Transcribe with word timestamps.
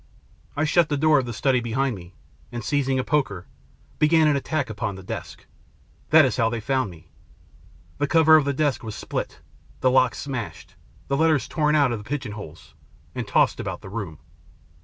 I 0.55 0.63
shut 0.63 0.89
the 0.89 0.97
door 0.97 1.19
of 1.19 1.27
the 1.27 1.31
study 1.31 1.59
behind 1.59 1.95
me, 1.95 2.15
and, 2.51 2.63
seizing 2.63 2.97
a 2.97 3.03
poker, 3.03 3.45
began 3.99 4.27
an 4.27 4.35
attack 4.35 4.67
upon 4.71 4.95
the 4.95 5.03
desk. 5.03 5.45
That 6.09 6.25
is 6.25 6.37
how 6.37 6.49
they 6.49 6.59
found 6.59 6.89
me. 6.89 7.11
The 7.99 8.07
cover 8.07 8.35
of 8.35 8.45
the 8.45 8.51
desk 8.51 8.81
was 8.83 8.95
split, 8.95 9.41
the 9.81 9.91
lock 9.91 10.15
smashed, 10.15 10.73
the 11.07 11.17
letters 11.17 11.47
torn 11.47 11.75
out 11.75 11.91
of 11.91 11.99
the 12.03 12.09
pigeon 12.09 12.31
holes 12.31 12.73
and 13.13 13.27
tossed 13.27 13.59
about 13.59 13.81
the 13.81 13.89
room. 13.89 14.17